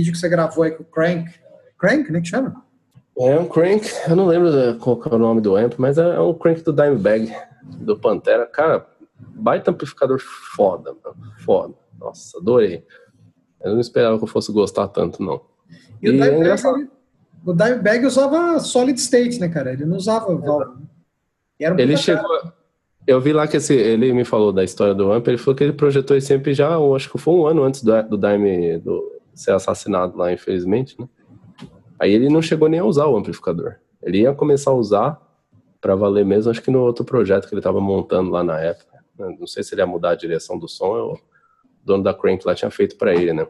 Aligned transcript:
vídeo 0.00 0.12
que 0.12 0.18
você 0.18 0.28
gravou 0.28 0.64
aí 0.64 0.70
com 0.70 0.82
o 0.82 0.86
Crank. 0.86 1.30
Crank, 1.78 2.10
né? 2.10 2.20
Que 2.20 2.28
chama? 2.28 2.64
É 3.18 3.38
um 3.38 3.46
crank, 3.46 3.86
eu 4.08 4.16
não 4.16 4.26
lembro 4.26 4.50
qual 4.78 4.98
é 5.04 5.14
o 5.14 5.18
nome 5.18 5.42
do 5.42 5.54
amp, 5.54 5.74
mas 5.76 5.98
é 5.98 6.18
um 6.18 6.32
crank 6.32 6.62
do 6.62 6.72
Dimebag, 6.72 7.30
do 7.62 7.98
Pantera. 7.98 8.46
Cara, 8.46 8.86
baita 9.18 9.70
amplificador 9.70 10.18
foda, 10.18 10.94
mano. 11.04 11.16
Foda. 11.44 11.74
Nossa, 11.98 12.38
adorei. 12.38 12.82
Eu 13.62 13.74
não 13.74 13.80
esperava 13.80 14.16
que 14.16 14.24
eu 14.24 14.28
fosse 14.28 14.50
gostar 14.50 14.88
tanto, 14.88 15.22
não. 15.22 15.42
E, 16.00 16.06
e 16.06 16.08
o, 16.08 16.12
Dimebag, 16.12 16.48
é 16.48 16.88
o 17.44 17.52
Dimebag 17.52 18.06
usava 18.06 18.58
solid 18.58 18.98
state, 18.98 19.38
né, 19.38 19.50
cara? 19.50 19.74
Ele 19.74 19.84
não 19.84 19.98
usava 19.98 20.34
válvula. 20.34 20.78
Um 21.60 21.78
ele 21.78 21.98
chegou. 21.98 22.24
Eu 23.06 23.20
vi 23.20 23.34
lá 23.34 23.46
que 23.46 23.56
esse, 23.58 23.74
ele 23.74 24.14
me 24.14 24.24
falou 24.24 24.52
da 24.52 24.64
história 24.64 24.94
do 24.94 25.12
Amp, 25.12 25.26
ele 25.26 25.36
falou 25.36 25.54
que 25.54 25.64
ele 25.64 25.72
projetou 25.72 26.16
esse 26.16 26.32
Amp 26.32 26.46
já, 26.48 26.78
acho 26.78 27.10
que 27.10 27.18
foi 27.18 27.34
um 27.34 27.46
ano 27.46 27.64
antes 27.64 27.82
do, 27.82 28.02
do 28.04 28.16
Dime 28.16 28.78
do, 28.78 29.19
ser 29.40 29.52
assassinado 29.52 30.18
lá, 30.18 30.32
infelizmente, 30.32 31.00
né? 31.00 31.08
Aí 31.98 32.12
ele 32.12 32.28
não 32.28 32.42
chegou 32.42 32.68
nem 32.68 32.80
a 32.80 32.84
usar 32.84 33.06
o 33.06 33.16
amplificador. 33.16 33.76
Ele 34.02 34.22
ia 34.22 34.34
começar 34.34 34.70
a 34.70 34.74
usar 34.74 35.20
para 35.80 35.94
valer 35.94 36.24
mesmo, 36.24 36.50
acho 36.50 36.62
que 36.62 36.70
no 36.70 36.80
outro 36.80 37.04
projeto 37.04 37.48
que 37.48 37.54
ele 37.54 37.60
estava 37.60 37.80
montando 37.80 38.30
lá 38.30 38.44
na 38.44 38.58
época. 38.60 39.02
Não 39.18 39.46
sei 39.46 39.62
se 39.62 39.74
ele 39.74 39.82
ia 39.82 39.86
mudar 39.86 40.10
a 40.10 40.14
direção 40.14 40.58
do 40.58 40.68
som, 40.68 40.88
ou 40.88 41.14
o 41.14 41.20
dono 41.84 42.02
da 42.02 42.12
Crank 42.12 42.46
lá 42.46 42.54
tinha 42.54 42.70
feito 42.70 42.96
para 42.96 43.14
ele, 43.14 43.32
né? 43.32 43.46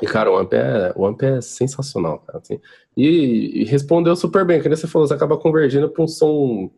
E, 0.00 0.06
cara, 0.06 0.30
o 0.30 0.36
amp 0.36 0.52
é, 0.54 0.92
o 0.96 1.06
amp 1.06 1.22
é 1.22 1.40
sensacional, 1.40 2.18
cara. 2.20 2.38
Assim. 2.38 2.60
E, 2.96 3.62
e, 3.62 3.64
respondeu 3.64 4.14
super 4.16 4.44
bem, 4.44 4.60
que 4.60 4.68
você 4.68 4.88
falou, 4.88 5.06
você 5.06 5.14
acaba 5.14 5.36
convergindo 5.36 5.88
para 5.88 6.02
um 6.02 6.08
som 6.08 6.70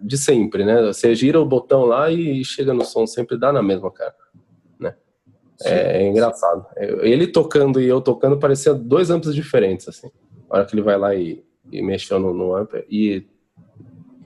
de 0.00 0.16
sempre, 0.16 0.64
né? 0.64 0.82
Você 0.86 1.14
gira 1.14 1.40
o 1.40 1.46
botão 1.46 1.84
lá 1.84 2.10
e 2.10 2.42
chega 2.44 2.72
no 2.72 2.84
som, 2.84 3.06
sempre 3.06 3.38
dá 3.38 3.52
na 3.52 3.62
mesma, 3.62 3.90
cara. 3.90 4.14
É, 5.64 6.02
é, 6.02 6.08
engraçado. 6.08 6.66
Ele 6.76 7.26
tocando 7.26 7.80
e 7.80 7.86
eu 7.86 8.00
tocando 8.00 8.38
parecia 8.38 8.74
dois 8.74 9.10
amplos 9.10 9.34
diferentes, 9.34 9.88
assim. 9.88 10.10
A 10.48 10.58
hora 10.58 10.66
que 10.66 10.74
ele 10.74 10.82
vai 10.82 10.98
lá 10.98 11.14
e, 11.14 11.44
e 11.70 11.82
mexeu 11.82 12.18
no, 12.18 12.32
no 12.34 12.54
amp. 12.54 12.74
E, 12.90 13.26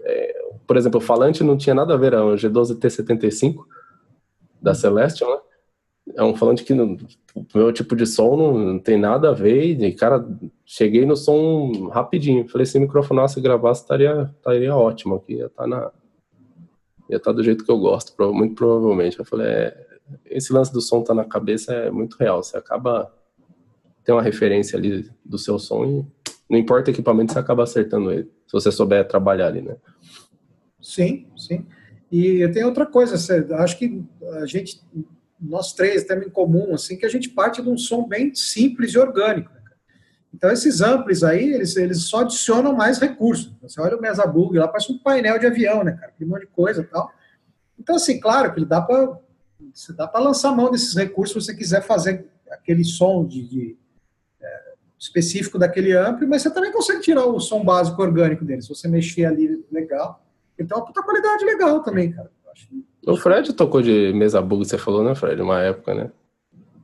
é, 0.02 0.38
por 0.66 0.76
exemplo, 0.76 0.98
o 0.98 1.02
falante 1.02 1.44
não 1.44 1.56
tinha 1.56 1.74
nada 1.74 1.94
a 1.94 1.96
ver, 1.96 2.12
é 2.12 2.20
um 2.20 2.34
G12T75 2.34 3.56
da 4.60 4.74
Celestion, 4.74 5.28
né? 5.30 5.40
é 6.14 6.22
um 6.22 6.36
falante 6.36 6.62
que 6.62 6.72
o 6.72 6.96
meu 7.54 7.72
tipo 7.72 7.96
de 7.96 8.06
som 8.06 8.36
não, 8.36 8.58
não, 8.58 8.78
tem 8.78 8.98
nada 8.98 9.30
a 9.30 9.32
ver. 9.32 9.80
E, 9.82 9.92
cara, 9.92 10.24
cheguei 10.64 11.04
no 11.04 11.16
som 11.16 11.88
rapidinho. 11.88 12.48
Falei, 12.48 12.66
se 12.66 12.78
microfonasse 12.78 13.38
e 13.38 13.42
gravasse, 13.42 13.82
estaria, 13.82 14.30
estaria 14.36 14.74
ótimo 14.74 15.16
aqui. 15.16 15.34
Ia 15.34 15.46
estar 15.46 15.62
tá 15.62 15.68
na. 15.68 15.92
Ia 17.10 17.16
estar 17.16 17.30
tá 17.30 17.36
do 17.36 17.42
jeito 17.42 17.64
que 17.64 17.70
eu 17.70 17.78
gosto, 17.78 18.14
muito 18.32 18.54
provavelmente. 18.54 19.18
Eu 19.18 19.24
falei, 19.24 19.46
é, 19.46 19.85
esse 20.24 20.52
lance 20.52 20.72
do 20.72 20.80
som 20.80 21.02
tá 21.02 21.14
na 21.14 21.24
cabeça 21.24 21.72
é 21.72 21.90
muito 21.90 22.16
real. 22.16 22.42
Você 22.42 22.56
acaba. 22.56 23.12
Tem 24.04 24.14
uma 24.14 24.22
referência 24.22 24.78
ali 24.78 25.10
do 25.24 25.38
seu 25.38 25.58
som 25.58 25.84
e 25.84 26.06
não 26.48 26.58
importa 26.58 26.90
o 26.90 26.94
equipamento, 26.94 27.32
você 27.32 27.38
acaba 27.38 27.64
acertando 27.64 28.12
ele. 28.12 28.30
Se 28.46 28.52
você 28.52 28.70
souber 28.70 29.06
trabalhar 29.06 29.48
ali, 29.48 29.62
né? 29.62 29.76
Sim, 30.80 31.26
sim. 31.36 31.66
E 32.10 32.46
tem 32.50 32.64
outra 32.64 32.86
coisa, 32.86 33.16
acho 33.56 33.76
que 33.76 34.04
a 34.40 34.46
gente 34.46 34.80
nós 35.40 35.74
três 35.74 36.04
temos 36.04 36.26
em 36.26 36.30
comum, 36.30 36.74
assim, 36.74 36.96
que 36.96 37.04
a 37.04 37.08
gente 37.08 37.28
parte 37.28 37.60
de 37.60 37.68
um 37.68 37.76
som 37.76 38.06
bem 38.06 38.34
simples 38.34 38.92
e 38.92 38.98
orgânico. 38.98 39.52
Né, 39.52 39.60
então, 40.32 40.50
esses 40.50 40.80
amplis 40.80 41.22
aí, 41.22 41.52
eles, 41.52 41.76
eles 41.76 42.04
só 42.04 42.20
adicionam 42.20 42.74
mais 42.74 42.98
recursos. 42.98 43.54
Você 43.62 43.80
olha 43.80 43.96
o 43.96 44.00
Mesa 44.00 44.26
Bug 44.26 44.58
lá, 44.58 44.68
parece 44.68 44.92
um 44.92 44.98
painel 44.98 45.38
de 45.38 45.46
avião, 45.46 45.84
né, 45.84 45.92
cara? 45.92 46.08
Aquele 46.08 46.28
monte 46.28 46.42
de 46.42 46.46
coisa 46.48 46.82
e 46.82 46.84
tal. 46.84 47.10
Então, 47.78 47.96
assim, 47.96 48.18
claro 48.18 48.52
que 48.52 48.58
ele 48.58 48.66
dá 48.66 48.80
para 48.80 49.18
você 49.76 49.92
dá 49.92 50.08
para 50.08 50.24
lançar 50.24 50.56
mão 50.56 50.70
desses 50.70 50.94
recursos 50.94 51.44
se 51.44 51.52
você 51.52 51.56
quiser 51.56 51.82
fazer 51.82 52.26
aquele 52.50 52.82
som 52.82 53.26
de, 53.26 53.46
de 53.46 53.76
é, 54.40 54.72
específico 54.98 55.58
daquele 55.58 55.92
ampli, 55.92 56.26
mas 56.26 56.40
você 56.40 56.50
também 56.50 56.72
consegue 56.72 57.00
tirar 57.00 57.26
o 57.26 57.38
som 57.38 57.62
básico 57.62 58.00
orgânico 58.00 58.42
dele. 58.42 58.62
Se 58.62 58.70
você 58.70 58.88
mexer 58.88 59.26
ali, 59.26 59.62
legal. 59.70 60.24
Ele 60.58 60.66
tem 60.66 60.76
uma 60.76 60.84
puta 60.84 61.02
qualidade 61.02 61.44
legal 61.44 61.82
também, 61.82 62.10
cara. 62.10 62.30
acho 62.50 62.68
o 63.06 63.16
Fred 63.16 63.52
tocou 63.52 63.82
de 63.82 64.12
mesa 64.14 64.40
bug, 64.40 64.64
você 64.64 64.78
falou, 64.78 65.04
né, 65.04 65.14
Fred? 65.14 65.40
Uma 65.40 65.60
época, 65.62 65.94
né? 65.94 66.10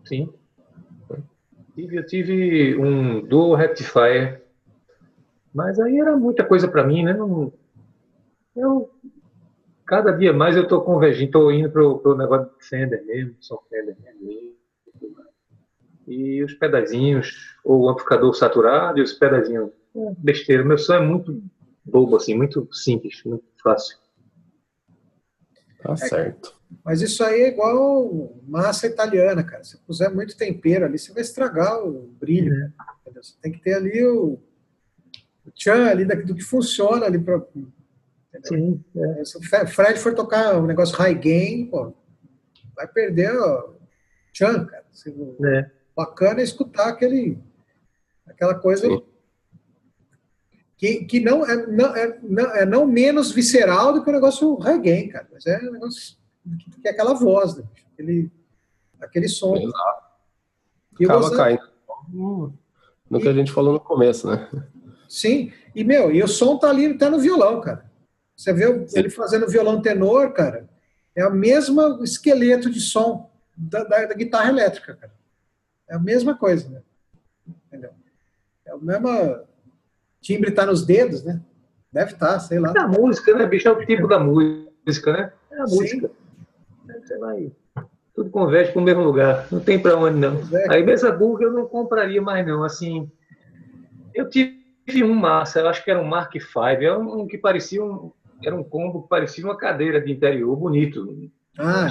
Sim. 0.05 0.33
Eu 1.77 2.07
tive 2.07 2.77
um 2.79 3.27
Dual 3.27 3.55
Rectifier, 3.55 4.45
mas 5.53 5.81
aí 5.81 5.99
era 5.99 6.15
muita 6.17 6.45
coisa 6.45 6.69
para 6.69 6.87
mim, 6.87 7.03
né? 7.03 7.17
eu, 8.55 8.91
cada 9.87 10.13
dia 10.13 10.33
mais 10.33 10.57
eu 10.57 10.67
tô 10.67 10.81
convergindo, 10.83 11.33
tô 11.33 11.51
indo 11.51 11.71
pro, 11.71 11.99
pro 11.99 12.17
negócio 12.17 12.51
de 12.59 12.67
Fender 12.67 13.05
mesmo, 13.05 13.37
só 13.41 13.63
Fender 13.69 13.97
mesmo. 14.01 14.53
E 16.07 16.43
os 16.43 16.55
pedazinhos, 16.55 17.57
ou 17.65 17.83
o 17.83 17.89
amplificador 17.89 18.35
saturado 18.35 18.99
e 18.99 19.03
os 19.03 19.13
pedazinhos, 19.13 19.71
é 19.95 20.15
besteira. 20.19 20.65
Meu 20.65 20.79
som 20.79 20.95
é 20.95 21.01
muito 21.01 21.43
bobo, 21.85 22.17
assim, 22.17 22.35
muito 22.35 22.69
simples, 22.73 23.23
muito 23.25 23.45
fácil. 23.63 23.97
Tá 25.83 25.93
é, 25.93 25.97
certo. 25.97 26.55
Mas 26.85 27.03
isso 27.03 27.23
aí 27.23 27.43
é 27.43 27.49
igual 27.49 28.41
massa 28.47 28.87
italiana, 28.87 29.43
cara. 29.43 29.65
Se 29.65 29.79
puser 29.79 30.13
muito 30.13 30.37
tempero 30.37 30.85
ali, 30.85 30.99
você 30.99 31.13
vai 31.13 31.23
estragar 31.23 31.85
o 31.85 32.09
brilho. 32.21 32.55
Né? 32.55 32.73
Você 33.15 33.35
tem 33.41 33.53
que 33.53 33.61
ter 33.61 33.75
ali 33.75 34.05
o, 34.05 34.39
o 35.47 35.51
tchan 35.51 35.87
ali 35.87 36.05
do 36.05 36.35
que 36.35 36.43
funciona 36.43 37.07
ali 37.07 37.19
para. 37.19 37.43
Sim. 38.45 38.85
É. 38.97 39.25
Se 39.25 39.39
o 39.39 39.43
Fred 39.43 39.99
for 39.99 40.15
tocar 40.15 40.57
um 40.59 40.67
negócio 40.67 40.97
high 40.97 41.15
gain, 41.15 41.67
pô, 41.67 41.93
vai 42.75 42.89
perder 42.89 43.37
o 43.37 43.75
tchan, 44.33 44.65
cara. 44.67 44.85
É. 45.45 45.71
Bacana 45.95 46.41
é 46.41 46.45
escutar 46.45 46.89
aquele, 46.89 47.39
aquela 48.27 48.55
coisa 48.55 48.87
Sim 48.87 49.03
que, 50.83 51.05
que 51.05 51.21
não, 51.21 51.47
é, 51.47 51.65
não, 51.69 51.97
é, 51.97 52.19
não, 52.25 52.57
é 52.57 52.67
não 52.67 52.85
menos 52.85 53.31
visceral 53.31 53.93
do 53.93 54.03
que 54.03 54.11
o 54.11 54.13
negócio 54.13 54.57
reggae, 54.57 55.07
cara. 55.07 55.29
Mas 55.33 55.47
é 55.47 55.57
um 55.61 55.71
negócio 55.71 56.17
que 56.83 56.89
é 56.89 56.91
aquela 56.91 57.15
voz, 57.15 57.57
né? 57.57 57.63
aquele, 57.93 58.29
aquele 59.01 59.29
som. 59.29 59.55
Exato. 59.55 60.03
Acaba 61.05 61.37
caindo 61.37 61.63
no 63.09 63.21
que 63.21 63.29
a 63.29 63.33
gente 63.33 63.53
falou 63.53 63.75
no 63.75 63.79
começo, 63.79 64.27
né? 64.27 64.51
Sim, 65.09 65.53
e 65.73 65.85
meu, 65.85 66.11
e 66.11 66.21
o 66.21 66.27
som 66.27 66.59
tá 66.59 66.71
ali, 66.71 66.99
tá 66.99 67.09
no 67.09 67.21
violão, 67.21 67.61
cara. 67.61 67.89
Você 68.37 68.53
vê 68.53 68.65
ele 68.95 69.11
fazendo 69.11 69.49
violão 69.49 69.81
tenor, 69.81 70.33
cara, 70.33 70.69
é 71.15 71.27
o 71.27 71.33
mesmo 71.33 72.03
esqueleto 72.03 72.71
de 72.71 72.81
som 72.81 73.31
da, 73.57 73.85
da, 73.85 74.07
da 74.07 74.15
guitarra 74.15 74.49
elétrica, 74.49 74.95
cara. 74.95 75.13
É 75.89 75.95
a 75.95 75.99
mesma 75.99 76.37
coisa, 76.37 76.69
né? 76.69 76.83
Entendeu? 77.67 77.91
É 78.65 78.73
a 78.73 78.79
mesma 78.79 79.45
timbre 80.21 80.51
está 80.51 80.65
nos 80.65 80.87
dedos, 80.87 81.23
né? 81.23 81.41
Deve 81.93 82.13
estar, 82.13 82.35
tá, 82.35 82.41
sei 82.41 82.59
lá. 82.59 82.73
É 82.75 82.81
a 82.81 82.89
música, 82.89 83.35
né, 83.37 83.45
bicho? 83.45 83.69
É 83.69 83.73
o 83.73 83.85
tipo 83.85 84.09
da 84.09 84.19
música, 84.19 85.13
né? 85.13 85.33
É 85.51 85.61
a 85.61 85.65
música. 85.65 86.11
Você 86.87 87.19
vai. 87.19 87.53
Tudo 88.15 88.31
converge 88.31 88.73
para 88.73 88.81
o 88.81 88.85
mesmo 88.85 89.03
lugar. 89.03 89.47
Não 89.51 89.61
tem 89.61 89.81
para 89.81 89.97
onde, 89.97 90.19
não. 90.19 90.41
É. 90.53 90.75
Aí, 90.75 90.83
Mesa 90.83 91.11
Burger 91.11 91.49
eu 91.49 91.53
não 91.53 91.67
compraria 91.67 92.21
mais, 92.23 92.47
não. 92.47 92.65
Assim, 92.65 93.11
eu 94.15 94.29
tive 94.29 95.03
um 95.03 95.15
massa, 95.15 95.61
eu 95.61 95.69
acho 95.69 95.85
que 95.85 95.91
era 95.91 96.01
um 96.01 96.05
Mark 96.05 96.33
V. 96.33 96.41
Era 96.85 96.99
um, 96.99 97.27
que 97.27 97.37
parecia 97.37 97.83
um. 97.83 98.13
Era 98.45 98.55
um 98.55 98.65
combo 98.65 99.03
que 99.03 99.09
parecia 99.09 99.45
uma 99.45 99.57
cadeira 99.57 100.01
de 100.01 100.13
interior 100.13 100.57
bonito. 100.57 101.31
Ah, 101.59 101.87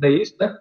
não 0.00 0.08
é 0.08 0.10
isso, 0.12 0.36
né? 0.38 0.58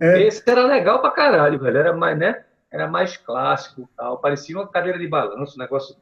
É. 0.00 0.22
Esse 0.22 0.42
era 0.48 0.66
legal 0.66 1.00
pra 1.00 1.10
caralho, 1.10 1.58
velho. 1.58 1.76
Era 1.76 1.92
mais, 1.94 2.18
né? 2.18 2.44
era 2.72 2.88
mais 2.88 3.16
clássico, 3.18 3.88
tal, 3.94 4.18
parecia 4.18 4.56
uma 4.56 4.66
cadeira 4.66 4.98
de 4.98 5.06
balanço, 5.06 5.58
negócio. 5.58 5.94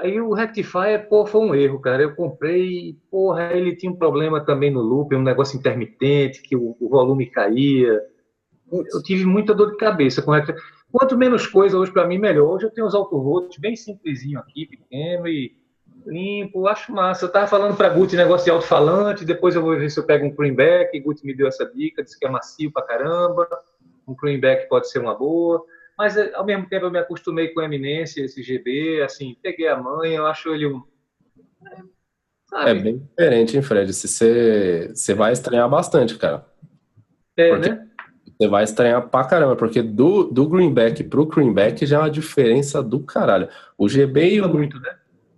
Aí 0.00 0.18
o 0.20 0.32
Rectifier, 0.32 1.06
pô, 1.08 1.26
foi 1.26 1.40
um 1.42 1.54
erro, 1.54 1.78
cara. 1.80 2.02
Eu 2.02 2.14
comprei, 2.14 2.98
porra, 3.10 3.52
ele 3.52 3.76
tinha 3.76 3.92
um 3.92 3.96
problema 3.96 4.40
também 4.44 4.70
no 4.70 4.80
loop, 4.80 5.14
um 5.14 5.22
negócio 5.22 5.58
intermitente, 5.58 6.42
que 6.42 6.56
o, 6.56 6.76
o 6.80 6.88
volume 6.88 7.26
caía. 7.26 8.00
Eu 8.72 9.02
tive 9.02 9.24
muita 9.24 9.54
dor 9.54 9.70
de 9.70 9.76
cabeça 9.76 10.22
com 10.22 10.30
o 10.30 10.34
Rectifier. 10.34 10.62
Quanto 10.90 11.16
menos 11.16 11.46
coisa 11.46 11.78
hoje 11.78 11.92
para 11.92 12.06
mim, 12.06 12.18
melhor. 12.18 12.54
Hoje 12.54 12.66
eu 12.66 12.70
tenho 12.70 12.86
os 12.86 12.94
autovolts 12.94 13.58
bem 13.58 13.76
simplesinho 13.76 14.38
aqui, 14.38 14.66
pequeno 14.66 15.28
e 15.28 15.54
limpo, 16.06 16.66
acho 16.68 16.92
massa. 16.92 17.24
Eu 17.24 17.32
tava 17.32 17.46
falando 17.46 17.76
para 17.76 17.88
Guti 17.88 18.16
negócio 18.16 18.44
de 18.44 18.50
alto-falante, 18.50 19.24
depois 19.24 19.54
eu 19.54 19.62
vou 19.62 19.76
ver 19.76 19.90
se 19.90 19.98
eu 19.98 20.04
pego 20.04 20.26
um 20.26 20.34
greenback, 20.34 20.98
Guti 21.00 21.26
me 21.26 21.34
deu 21.34 21.48
essa 21.48 21.66
dica, 21.66 22.02
disse 22.02 22.18
que 22.18 22.26
é 22.26 22.30
macio 22.30 22.72
pra 22.72 22.82
caramba 22.82 23.48
um 24.06 24.14
cleanback 24.14 24.68
pode 24.68 24.88
ser 24.88 25.00
uma 25.00 25.14
boa, 25.14 25.64
mas 25.98 26.16
eh, 26.16 26.32
ao 26.34 26.44
mesmo 26.44 26.68
tempo 26.68 26.86
eu 26.86 26.90
me 26.90 26.98
acostumei 26.98 27.48
com 27.48 27.60
a 27.60 27.64
eminência, 27.64 28.22
esse 28.22 28.42
GB, 28.42 29.02
assim, 29.02 29.36
peguei 29.42 29.68
a 29.68 29.76
mãe, 29.76 30.14
eu 30.14 30.26
acho 30.26 30.54
ele 30.54 30.66
um. 30.66 30.82
Sabe? 32.48 32.70
É 32.70 32.74
bem 32.74 32.98
diferente, 32.98 33.56
hein, 33.56 33.62
Fred? 33.62 33.92
Você, 33.92 34.90
você 34.94 35.14
vai 35.14 35.32
estranhar 35.32 35.68
bastante, 35.68 36.16
cara. 36.16 36.46
É, 37.36 37.50
porque 37.50 37.70
né? 37.70 37.82
Você 38.38 38.48
vai 38.48 38.64
estranhar 38.64 39.08
pra 39.08 39.24
caramba, 39.24 39.56
porque 39.56 39.82
do, 39.82 40.24
do 40.24 40.46
greenback 40.46 41.02
pro 41.02 41.26
greenback 41.26 41.86
já 41.86 41.96
é 41.96 42.00
uma 42.00 42.10
diferença 42.10 42.82
do 42.82 43.00
caralho. 43.00 43.48
O 43.78 43.88
GB 43.88 44.34
e 44.34 44.40
o. 44.42 44.48
Muito, 44.48 44.78
né? 44.78 44.94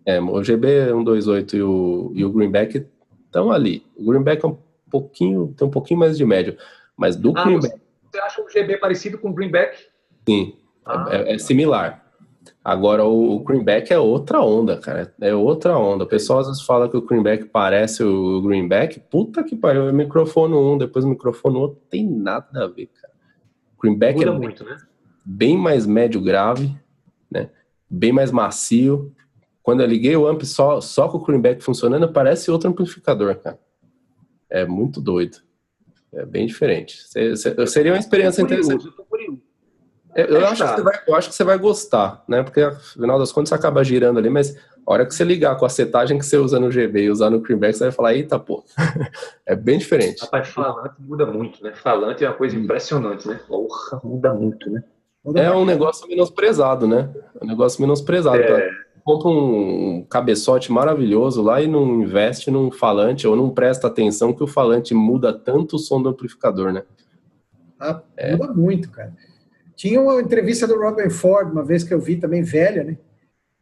É, 0.09 0.19
o 0.19 0.43
GB 0.43 0.87
128 0.87 1.57
e 1.57 1.63
o, 1.63 2.13
e 2.15 2.25
o 2.25 2.33
greenback 2.33 2.87
estão 3.27 3.53
ali. 3.53 3.85
O 3.95 4.07
greenback 4.07 4.43
é 4.43 4.49
um 4.49 4.57
pouquinho, 4.91 5.55
tem 5.55 5.69
um 5.69 5.71
pouquinho 5.71 6.01
mais 6.01 6.17
de 6.17 6.25
médio. 6.25 6.57
Mas 6.97 7.15
do 7.15 7.35
ah, 7.37 7.45
greenback. 7.45 7.79
Você 8.11 8.19
acha 8.19 8.43
o 8.43 8.49
GB 8.49 8.79
parecido 8.79 9.19
com 9.19 9.29
o 9.29 9.35
Greenback? 9.35 9.79
Sim, 10.27 10.57
ah, 10.87 11.09
é, 11.11 11.35
é, 11.35 11.39
similar. 11.39 12.03
Agora, 12.65 13.05
o, 13.05 13.39
Greenback 13.41 13.93
é 13.93 13.99
outra 13.99 14.41
onda, 14.41 14.79
cara. 14.79 15.15
É 15.21 15.35
outra 15.35 15.77
onda. 15.77 16.05
O 16.05 16.09
pessoal 16.09 16.39
às 16.39 16.47
vezes 16.47 16.63
fala 16.63 16.89
que 16.89 16.97
o 16.97 17.03
Greenback 17.03 17.45
parece 17.45 18.03
o 18.03 18.41
Greenback. 18.41 18.99
Puta 19.01 19.45
que 19.45 19.55
pariu. 19.55 19.91
É 19.91 19.93
microfone 19.93 20.55
um, 20.55 20.79
depois 20.79 21.05
o 21.05 21.09
microfone 21.09 21.59
outro. 21.59 21.83
Tem 21.91 22.09
nada 22.09 22.65
a 22.65 22.67
ver, 22.67 22.87
cara. 22.87 23.13
O 23.77 23.83
Greenback 23.83 24.19
Muda 24.19 24.31
é 24.31 24.39
muito, 24.39 24.65
né? 24.65 24.79
bem 25.23 25.57
mais 25.59 25.87
médio 25.87 26.23
grave, 26.23 26.75
né? 27.31 27.51
Bem 27.91 28.11
mais 28.11 28.31
macio. 28.33 29.15
Quando 29.69 29.83
eu 29.83 29.87
liguei 29.87 30.17
o 30.17 30.27
amp 30.27 30.45
só, 30.45 30.81
só 30.81 31.11
com 31.11 31.19
o 31.19 31.21
Greenback 31.23 31.63
funcionando, 31.63 32.11
parece 32.11 32.51
outro 32.51 32.71
amplificador, 32.71 33.35
cara. 33.37 33.59
É 34.49 34.65
muito 34.65 34.99
doido. 34.99 35.43
É 36.11 36.25
bem 36.25 36.47
diferente. 36.47 36.97
Seria 37.67 37.93
uma 37.93 37.99
experiência 37.99 38.41
interessante. 38.41 38.87
Eu 38.87 39.05
curioso. 39.05 39.43
É, 40.15 40.23
eu, 40.23 40.47
acho 40.47 40.65
que 40.65 40.75
você 40.75 40.83
vai, 40.83 41.01
eu 41.07 41.15
acho 41.15 41.29
que 41.29 41.35
você 41.35 41.45
vai 41.45 41.59
gostar, 41.59 42.25
né? 42.27 42.43
Porque 42.43 42.63
afinal 42.63 43.19
das 43.19 43.31
contas 43.31 43.51
você 43.51 43.57
acaba 43.57 43.85
girando 43.85 44.19
ali, 44.19 44.31
mas 44.31 44.57
a 44.57 44.91
hora 44.91 45.05
que 45.05 45.15
você 45.15 45.23
ligar 45.23 45.55
com 45.59 45.67
a 45.67 45.69
setagem 45.69 46.19
que 46.19 46.25
você 46.25 46.39
usa 46.39 46.59
no 46.59 46.71
GB 46.71 47.03
e 47.03 47.11
usar 47.11 47.29
no 47.29 47.43
Creamback, 47.43 47.77
você 47.77 47.85
vai 47.85 47.93
falar, 47.93 48.15
eita, 48.15 48.39
pô, 48.39 48.65
é 49.45 49.55
bem 49.55 49.77
diferente. 49.77 50.23
Rapaz, 50.23 50.49
falante 50.49 50.95
muda 50.99 51.27
muito, 51.27 51.63
né? 51.63 51.75
Falante 51.75 52.25
é 52.25 52.29
uma 52.31 52.37
coisa 52.39 52.57
impressionante, 52.57 53.29
né? 53.29 53.39
Porra, 53.47 54.01
muda 54.03 54.33
muito, 54.33 54.71
né? 54.71 54.83
É 55.37 55.51
um 55.51 55.67
negócio 55.67 56.09
menosprezado, 56.09 56.89
né? 56.89 57.11
É 57.39 57.45
um 57.45 57.47
negócio 57.47 57.83
menosprezado. 57.83 58.39
É... 58.39 58.88
Compra 59.09 59.31
um 59.31 60.05
cabeçote 60.05 60.71
maravilhoso 60.71 61.41
lá 61.41 61.63
e 61.63 61.67
não 61.67 62.03
investe 62.03 62.51
num 62.51 62.71
falante 62.71 63.27
ou 63.27 63.35
não 63.35 63.49
presta 63.49 63.87
atenção 63.87 64.35
que 64.35 64.43
o 64.43 64.47
falante 64.47 64.93
muda 64.93 65.33
tanto 65.33 65.77
o 65.77 65.79
som 65.79 66.03
do 66.03 66.11
amplificador, 66.11 66.75
né? 66.75 66.83
Ah, 67.81 68.03
muda 68.33 68.53
muito, 68.53 68.91
cara. 68.91 69.17
Tinha 69.75 69.99
uma 69.99 70.21
entrevista 70.21 70.67
do 70.67 70.79
Robin 70.79 71.09
Ford, 71.09 71.51
uma 71.51 71.65
vez 71.65 71.83
que 71.83 71.95
eu 71.95 71.99
vi 71.99 72.17
também 72.17 72.43
velha, 72.43 72.85
né? 72.85 72.99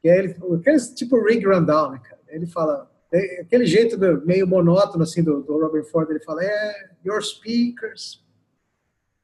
Que 0.02 0.08
é 0.08 0.18
ele, 0.18 0.36
aquele 0.58 0.80
tipo 0.96 1.24
Rig 1.24 1.46
Rundown, 1.46 1.92
né, 1.92 2.00
cara? 2.02 2.20
Ele 2.26 2.46
fala, 2.48 2.90
é, 3.12 3.42
aquele 3.42 3.66
jeito 3.66 3.96
do, 3.96 4.26
meio 4.26 4.48
monótono, 4.48 5.04
assim, 5.04 5.22
do, 5.22 5.42
do 5.44 5.60
Robin 5.60 5.84
Ford, 5.84 6.10
ele 6.10 6.24
fala, 6.24 6.42
é, 6.42 6.90
your 7.04 7.22
speakers. 7.22 8.20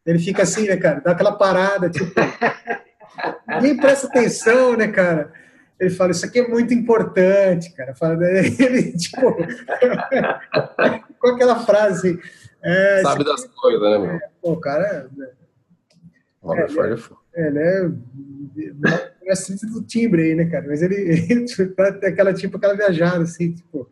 Ele 0.06 0.20
fica 0.20 0.44
assim, 0.44 0.68
né, 0.68 0.76
cara? 0.76 1.00
Dá 1.00 1.10
aquela 1.10 1.32
parada, 1.32 1.90
tipo, 1.90 2.12
ninguém 3.56 3.76
presta 3.76 4.06
atenção, 4.06 4.76
né, 4.76 4.86
cara? 4.86 5.41
Ele 5.82 5.90
fala, 5.90 6.12
isso 6.12 6.24
aqui 6.24 6.38
é 6.38 6.46
muito 6.46 6.72
importante, 6.72 7.72
cara. 7.72 7.92
Fala, 7.92 8.14
ele, 8.24 8.92
tipo, 8.92 9.20
com 11.18 11.28
aquela 11.28 11.58
frase. 11.66 12.20
É, 12.62 13.02
Sabe 13.02 13.24
das 13.24 13.44
coisas, 13.46 13.82
né, 13.82 13.98
meu? 13.98 14.10
É, 14.12 14.20
pô, 14.40 14.56
cara. 14.58 15.10
Robert 16.40 16.66
é, 16.66 16.96
Ford 16.96 17.20
é 17.34 17.48
Ele 17.48 17.58
é, 17.58 17.88
não 18.78 19.28
é 19.28 19.32
assim 19.32 19.56
do 19.56 19.82
timbre 19.82 20.22
aí, 20.22 20.34
né, 20.36 20.44
cara? 20.44 20.68
Mas 20.68 20.82
ele, 20.82 20.94
ele 21.28 21.46
tem 21.46 22.08
aquela 22.08 22.32
tipo, 22.32 22.58
aquela 22.58 22.76
viajada, 22.76 23.24
assim, 23.24 23.52
tipo, 23.52 23.90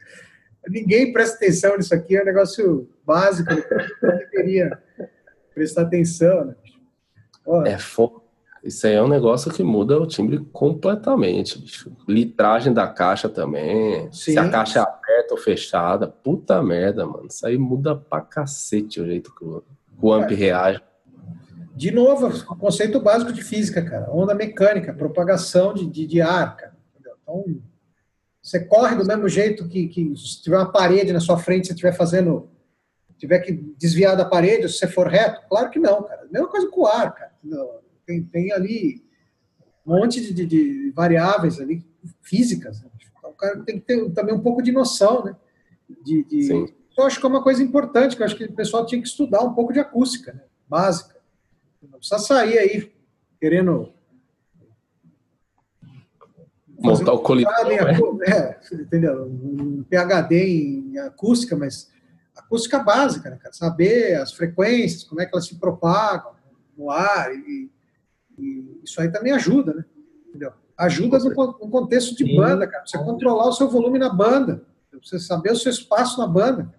ninguém 0.69 1.13
presta 1.13 1.35
atenção 1.39 1.77
nisso 1.77 1.93
aqui, 1.93 2.17
é 2.17 2.23
um 2.23 2.27
negócio 2.27 2.89
básico, 3.05 3.53
né? 3.53 3.65
não 4.01 4.17
deveria 4.17 4.79
prestar 5.53 5.83
atenção, 5.83 6.45
né? 6.45 6.55
É 7.67 7.79
foda. 7.79 8.20
Isso 8.63 8.87
aí 8.87 8.95
é 8.95 9.03
um 9.03 9.09
negócio 9.09 9.51
que 9.53 9.63
muda 9.63 9.99
o 9.99 10.07
timbre 10.07 10.39
completamente, 10.53 11.59
bicho. 11.59 11.91
Litragem 12.07 12.73
da 12.73 12.87
caixa 12.87 13.29
também. 13.29 14.13
Sim. 14.13 14.33
Se 14.33 14.39
a 14.39 14.49
caixa 14.49 14.81
é 14.81 14.83
aberta 14.83 15.35
ou 15.35 15.39
fechada, 15.39 16.07
puta 16.07 16.63
merda, 16.63 17.07
mano. 17.07 17.27
Isso 17.27 17.47
aí 17.47 17.57
muda 17.57 17.97
pra 17.97 18.21
cacete 18.21 19.01
o 19.01 19.07
jeito 19.07 19.35
que 19.35 19.45
o, 19.45 19.63
o 20.01 20.13
amp 20.13 20.31
é. 20.31 20.35
reage. 20.35 20.83
De 21.75 21.91
novo, 21.91 22.27
o 22.27 22.57
conceito 22.57 23.01
básico 23.01 23.33
de 23.33 23.43
física, 23.43 23.83
cara. 23.83 24.11
Onda 24.13 24.35
mecânica, 24.35 24.93
propagação 24.93 25.73
de, 25.73 25.87
de, 25.87 26.07
de 26.07 26.21
ar, 26.21 26.57
cara. 26.57 26.77
Então, 27.23 27.45
você 28.43 28.61
corre 28.61 28.97
do 28.97 29.07
mesmo 29.07 29.29
jeito 29.29 29.67
que, 29.67 29.89
que 29.89 30.15
se 30.17 30.43
tiver 30.43 30.59
uma 30.59 30.71
parede 30.71 31.13
na 31.13 31.21
sua 31.21 31.39
frente, 31.39 31.67
você 31.67 31.73
estiver 31.73 31.93
fazendo, 31.93 32.51
tiver 33.17 33.39
que 33.39 33.53
desviar 33.53 34.17
da 34.17 34.27
parede, 34.27 34.69
se 34.69 34.79
você 34.79 34.89
for 34.89 35.07
reto? 35.09 35.41
Claro 35.49 35.71
que 35.71 35.79
não, 35.79 36.03
cara. 36.03 36.27
Mesma 36.31 36.49
coisa 36.49 36.69
com 36.69 36.83
o 36.83 36.87
ar, 36.87 37.15
cara. 37.15 37.33
Tem, 38.11 38.23
tem 38.25 38.53
ali 38.53 39.05
um 39.87 39.97
monte 39.97 40.21
de, 40.21 40.35
de, 40.35 40.47
de 40.47 40.91
variáveis 40.91 41.61
ali, 41.61 41.87
físicas. 42.21 42.83
Né? 42.83 42.91
Então, 43.17 43.31
o 43.31 43.35
cara 43.35 43.61
tem 43.61 43.79
que 43.79 43.87
ter 43.87 44.11
também 44.11 44.35
um 44.35 44.41
pouco 44.41 44.61
de 44.61 44.73
noção, 44.73 45.25
né? 45.25 45.37
De, 46.05 46.25
de... 46.25 46.75
Eu 46.99 47.05
acho 47.05 47.21
que 47.21 47.25
é 47.25 47.29
uma 47.29 47.43
coisa 47.43 47.63
importante, 47.63 48.17
que 48.17 48.23
eu 48.23 48.27
acho 48.27 48.37
que 48.37 48.45
o 48.45 48.53
pessoal 48.53 48.85
tinha 48.85 49.01
que 49.01 49.07
estudar 49.07 49.43
um 49.43 49.55
pouco 49.55 49.73
de 49.73 49.79
acústica, 49.79 50.33
né? 50.33 50.43
básica. 50.69 51.17
Não 51.81 51.99
precisa 51.99 52.19
sair 52.19 52.59
aí 52.59 52.93
querendo. 53.41 53.93
Montar 56.79 57.13
o 57.13 57.21
colírio. 57.21 57.49
É, 58.27 58.33
é, 58.33 58.61
entendeu? 58.73 59.27
Um 59.27 59.85
PHD 59.85 60.35
em 60.35 60.99
acústica, 60.99 61.57
mas 61.57 61.91
acústica 62.35 62.81
básica, 62.81 63.31
né, 63.31 63.37
cara? 63.37 63.53
Saber 63.53 64.17
as 64.17 64.33
frequências, 64.33 65.05
como 65.05 65.21
é 65.21 65.27
que 65.27 65.33
elas 65.33 65.47
se 65.47 65.55
propagam 65.57 66.33
no 66.77 66.91
ar, 66.91 67.33
e, 67.33 67.71
e 68.41 68.81
isso 68.83 69.01
aí 69.01 69.11
também 69.11 69.33
ajuda, 69.33 69.75
né? 69.75 69.85
Entendeu? 70.29 70.53
Ajuda 70.77 71.19
no, 71.19 71.29
no 71.29 71.71
contexto 71.71 72.17
de 72.17 72.37
banda, 72.37 72.67
cara. 72.67 72.87
Você 72.87 72.99
controlar 72.99 73.49
o 73.49 73.53
seu 73.53 73.69
volume 73.69 73.99
na 73.99 74.09
banda, 74.09 74.65
você 75.03 75.19
saber 75.19 75.53
o 75.53 75.57
seu 75.57 75.71
espaço 75.71 76.19
na 76.19 76.27
banda. 76.27 76.75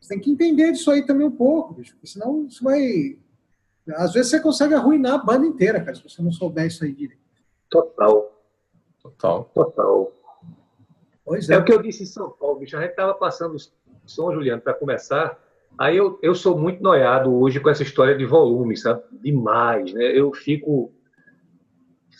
Você 0.00 0.08
tem 0.08 0.20
que 0.20 0.30
entender 0.30 0.72
disso 0.72 0.90
aí 0.90 1.06
também 1.06 1.26
um 1.26 1.30
pouco, 1.30 1.74
bicho, 1.74 1.92
porque 1.94 2.06
senão 2.06 2.46
isso 2.46 2.62
vai 2.62 3.16
às 3.92 4.12
vezes 4.14 4.30
você 4.30 4.40
consegue 4.40 4.74
arruinar 4.74 5.14
a 5.14 5.18
banda 5.18 5.46
inteira, 5.46 5.80
cara, 5.80 5.94
se 5.94 6.02
você 6.02 6.22
não 6.22 6.32
souber 6.32 6.66
isso 6.66 6.84
aí 6.84 6.92
direito. 6.92 7.22
Total. 7.68 8.32
Total. 9.02 9.50
Total. 9.54 10.12
Pois 11.24 11.50
é. 11.50 11.54
É 11.54 11.58
o 11.58 11.64
que 11.64 11.72
eu 11.72 11.82
disse 11.82 12.02
em 12.02 12.06
São 12.06 12.30
Paulo, 12.30 12.60
bicho. 12.60 12.76
A 12.76 12.80
gente 12.80 12.90
estava 12.90 13.12
passando 13.14 13.56
o 13.56 14.08
som, 14.08 14.32
Juliano, 14.32 14.62
para 14.62 14.72
começar. 14.74 15.38
Aí 15.76 15.96
eu, 15.96 16.18
eu 16.22 16.34
sou 16.34 16.58
muito 16.58 16.82
noiado 16.82 17.34
hoje 17.34 17.60
com 17.60 17.68
essa 17.68 17.82
história 17.82 18.16
de 18.16 18.24
volume, 18.24 18.76
sabe? 18.76 19.02
Demais, 19.12 19.92
né? 19.92 20.04
Eu 20.04 20.32
fico, 20.32 20.92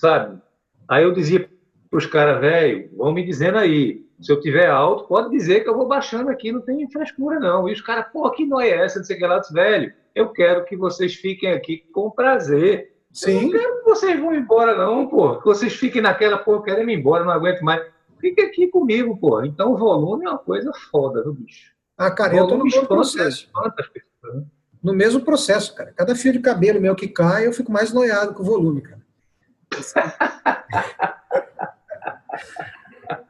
sabe? 0.04 0.38
Aí 0.86 1.02
eu 1.02 1.12
dizia 1.12 1.48
para 1.90 1.98
os 1.98 2.06
caras, 2.06 2.40
velho, 2.40 2.90
vão 2.96 3.12
me 3.12 3.24
dizendo 3.24 3.56
aí. 3.58 4.04
Se 4.20 4.30
eu 4.30 4.40
tiver 4.40 4.68
alto, 4.68 5.08
pode 5.08 5.30
dizer 5.30 5.60
que 5.60 5.68
eu 5.68 5.74
vou 5.74 5.88
baixando 5.88 6.30
aqui, 6.30 6.52
não 6.52 6.60
tem 6.60 6.88
frescura, 6.90 7.40
não. 7.40 7.68
E 7.68 7.72
os 7.72 7.80
caras, 7.80 8.06
pô, 8.12 8.30
que 8.30 8.44
noia 8.44 8.74
é 8.74 8.84
essa 8.84 9.00
de 9.00 9.06
ser 9.06 9.16
que 9.16 9.26
lá, 9.26 9.40
velho? 9.50 9.92
eu 10.14 10.28
quero 10.28 10.64
que 10.64 10.76
vocês 10.76 11.14
fiquem 11.14 11.52
aqui 11.52 11.78
com 11.92 12.10
prazer. 12.10 12.94
Sim. 13.12 13.36
Eu 13.36 13.42
não 13.42 13.50
quero 13.50 13.78
que 13.78 13.84
vocês 13.84 14.20
vão 14.20 14.34
embora, 14.34 14.76
não, 14.76 15.08
pô. 15.08 15.38
Que 15.38 15.44
vocês 15.46 15.74
fiquem 15.74 16.00
naquela, 16.00 16.38
pô, 16.38 16.54
eu 16.54 16.62
quero 16.62 16.88
ir 16.88 16.94
embora, 16.94 17.24
não 17.24 17.32
aguento 17.32 17.62
mais. 17.62 17.84
Fique 18.20 18.40
aqui 18.40 18.68
comigo, 18.68 19.16
pô. 19.18 19.42
Então 19.42 19.72
o 19.72 19.76
volume 19.76 20.26
é 20.26 20.30
uma 20.30 20.38
coisa 20.38 20.70
foda, 20.90 21.22
viu, 21.22 21.34
bicho? 21.34 21.72
Ah, 21.96 22.10
cara, 22.10 22.36
eu 22.36 22.46
tô 22.46 22.56
no 22.56 22.64
mesmo 22.64 22.86
processo. 22.86 23.50
Né? 23.54 24.44
No 24.82 24.92
mesmo 24.92 25.20
processo, 25.20 25.74
cara. 25.74 25.92
Cada 25.92 26.14
fio 26.14 26.32
de 26.32 26.40
cabelo 26.40 26.80
meu 26.80 26.94
que 26.94 27.08
cai, 27.08 27.46
eu 27.46 27.52
fico 27.52 27.72
mais 27.72 27.92
noiado 27.92 28.34
com 28.34 28.42
o 28.42 28.46
volume, 28.46 28.82
cara. 28.82 29.03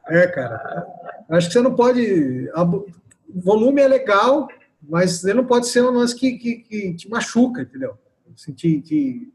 É, 0.09 0.27
cara. 0.27 0.87
Acho 1.29 1.47
que 1.47 1.53
você 1.53 1.61
não 1.61 1.75
pode. 1.75 2.49
O 3.27 3.41
volume 3.41 3.81
é 3.81 3.87
legal, 3.87 4.47
mas 4.81 5.23
ele 5.23 5.35
não 5.35 5.45
pode 5.45 5.67
ser 5.67 5.83
um 5.83 5.91
lance 5.91 6.15
que, 6.15 6.37
que, 6.37 6.55
que 6.57 6.93
te 6.93 7.09
machuca, 7.09 7.61
entendeu? 7.61 7.97
Sentir 8.35 8.81
que 8.81 9.31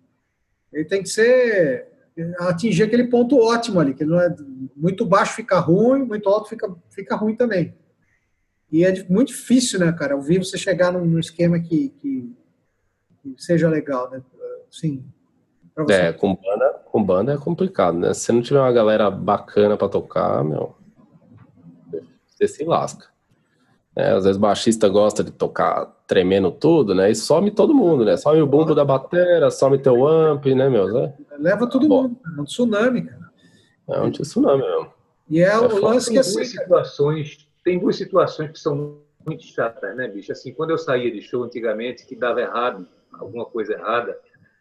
ele 0.73 0.85
tem 0.85 1.02
que 1.02 1.09
ser 1.09 1.88
atingir 2.38 2.83
aquele 2.83 3.05
ponto 3.05 3.38
ótimo 3.38 3.81
ali, 3.81 3.95
que 3.95 4.05
não 4.05 4.21
é 4.21 4.35
muito 4.76 5.07
baixo 5.07 5.35
fica 5.35 5.59
ruim, 5.59 6.02
muito 6.05 6.29
alto 6.29 6.49
fica, 6.49 6.75
fica 6.90 7.17
ruim 7.17 7.35
também. 7.35 7.75
E 8.71 8.85
é 8.85 9.05
muito 9.09 9.29
difícil, 9.29 9.81
né, 9.81 9.93
cara, 9.93 10.14
ao 10.14 10.23
vivo 10.23 10.45
você 10.45 10.57
chegar 10.57 10.93
num 10.93 11.19
esquema 11.19 11.59
que, 11.59 11.88
que, 11.99 12.37
que 13.23 13.35
seja 13.38 13.69
legal, 13.69 14.11
né? 14.11 14.23
Sim. 14.71 15.05
É, 15.89 16.13
com 16.13 16.35
banda, 16.35 16.81
com 16.85 17.03
banda 17.03 17.33
é 17.33 17.37
complicado, 17.37 17.99
né? 17.99 18.13
Se 18.13 18.33
não 18.33 18.43
tiver 18.43 18.61
uma 18.61 18.73
galera 18.73 19.11
bacana 19.11 19.77
para 19.77 19.89
tocar, 19.89 20.45
meu, 20.45 20.75
você 22.27 22.49
se 22.49 22.65
lasca. 22.65 23.07
É, 23.95 24.13
às 24.13 24.25
vezes 24.25 24.37
o 24.37 24.41
baixista 24.41 24.89
gosta 24.89 25.23
de 25.23 25.31
tocar 25.31 25.87
tremendo 26.07 26.51
tudo, 26.51 26.95
né? 26.95 27.11
E 27.11 27.15
some 27.15 27.51
todo 27.51 27.75
mundo, 27.75 28.05
né? 28.05 28.17
Some 28.17 28.41
o 28.41 28.47
bumbo 28.47 28.75
da 28.75 28.85
bateria, 28.85 29.51
some 29.51 29.79
teu 29.79 30.07
amp, 30.07 30.47
né, 30.47 30.69
meu? 30.69 30.93
Né? 30.93 31.13
Leva 31.39 31.67
todo 31.67 31.89
Bom. 31.89 32.03
mundo. 32.03 32.17
É 32.37 32.41
um 32.41 32.45
tsunami, 32.45 33.03
cara. 33.03 33.31
É 33.89 34.01
um 34.01 34.11
tsunami 34.11 34.63
mesmo. 34.63 34.93
E 35.29 35.41
é, 35.41 35.49
é 35.49 35.59
o 35.59 35.81
lance 35.81 36.11
que 36.11 36.19
assim. 36.19 36.35
Duas 36.35 36.49
situações, 36.49 37.49
tem 37.65 37.79
duas 37.79 37.97
situações 37.97 38.51
que 38.53 38.59
são 38.59 38.99
muito 39.27 39.45
chatas, 39.45 39.95
né, 39.97 40.09
bicho? 40.09 40.33
Assim, 40.33 40.53
quando 40.53 40.71
eu 40.71 40.79
saía 40.79 41.11
de 41.11 41.21
show 41.21 41.45
antigamente, 41.45 42.07
que 42.07 42.17
dava 42.17 42.41
errado, 42.41 42.87
alguma 43.13 43.45
coisa 43.45 43.75
errada, 43.75 44.17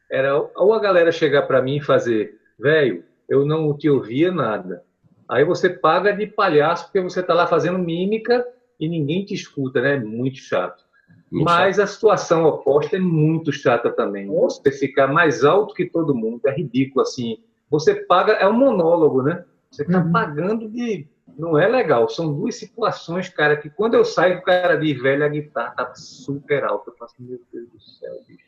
era 0.10 0.36
ou 0.56 0.74
a 0.74 0.80
galera 0.80 1.12
chegar 1.12 1.44
para 1.44 1.62
mim 1.62 1.78
e 1.78 1.82
fazer, 1.82 2.40
velho, 2.58 3.04
eu 3.28 3.46
não 3.46 3.78
te 3.78 3.90
ouvia 3.90 4.32
nada. 4.32 4.84
Aí 5.30 5.46
você 5.46 5.70
paga 5.70 6.12
de 6.12 6.26
palhaço 6.26 6.86
porque 6.86 7.02
você 7.02 7.22
tá 7.22 7.34
lá 7.34 7.46
fazendo 7.46 7.78
mímica 7.78 8.46
e 8.80 8.90
ninguém 8.90 9.24
te 9.24 9.34
escuta, 9.34 9.82
né? 9.82 9.98
Muito 9.98 10.40
chato. 10.40 10.84
Mas 11.32 11.80
a 11.80 11.86
situação 11.86 12.46
oposta 12.46 12.96
é 12.96 13.00
muito 13.00 13.52
chata 13.52 13.92
também. 13.92 14.28
Você 14.28 14.72
ficar 14.72 15.08
mais 15.08 15.44
alto 15.44 15.76
que 15.76 15.86
todo 15.86 16.16
mundo 16.16 16.42
é 16.48 16.52
ridículo 16.52 17.02
assim. 17.02 17.38
Você 17.70 17.94
paga, 17.94 18.34
é 18.34 18.48
um 18.48 18.58
monólogo, 18.58 19.22
né? 19.22 19.46
Você 19.70 19.84
está 19.84 20.00
uhum. 20.00 20.12
pagando 20.12 20.68
de. 20.68 21.08
Não 21.38 21.58
é 21.58 21.68
legal. 21.68 22.10
São 22.10 22.34
duas 22.34 22.56
situações, 22.56 23.30
cara, 23.30 23.56
que 23.56 23.70
quando 23.70 23.94
eu 23.94 24.04
saio, 24.04 24.40
o 24.40 24.42
cara 24.42 24.76
diz, 24.76 25.00
velho, 25.00 25.24
a 25.24 25.30
guitarra 25.30 25.72
tá 25.76 25.94
super 25.94 26.64
alta. 26.64 26.90
Eu 26.90 26.96
faço, 26.96 27.14
meu 27.20 27.40
Deus 27.54 27.70
do 27.70 27.80
céu, 27.80 28.12
bicho. 28.28 28.44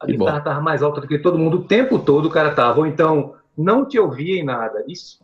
A 0.00 0.06
que 0.06 0.12
guitarra 0.12 0.38
estava 0.38 0.60
mais 0.60 0.82
alta 0.82 1.00
do 1.00 1.06
que 1.06 1.18
todo 1.18 1.38
mundo 1.38 1.58
o 1.58 1.64
tempo 1.64 1.98
todo 1.98 2.26
o 2.26 2.30
cara 2.30 2.54
tava. 2.54 2.80
Ou 2.80 2.86
então, 2.86 3.34
não 3.56 3.86
te 3.86 3.98
ouvia 3.98 4.40
em 4.40 4.44
nada. 4.44 4.82
Isso 4.88 5.20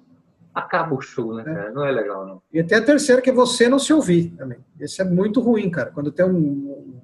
acaba 0.55 0.95
o 0.95 1.01
show, 1.03 1.35
né, 1.35 1.43
é. 1.43 1.45
cara? 1.45 1.71
Não 1.73 1.85
é 1.85 1.91
legal, 1.91 2.27
não. 2.27 2.43
E 2.51 2.61
até 2.61 2.77
a 2.77 2.85
terceira, 2.85 3.21
que 3.21 3.29
é 3.29 3.33
você 3.33 3.69
não 3.69 3.79
se 3.79 3.93
ouvir 3.93 4.31
também. 4.31 4.59
Esse 4.81 5.03
é 5.03 5.05
muito 5.05 5.41
ruim, 5.41 5.69
cara. 5.69 5.91
Quando 5.91 6.11
tem 6.11 6.25
um, 6.25 7.01